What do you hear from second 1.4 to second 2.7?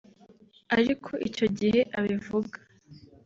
gihe abivuga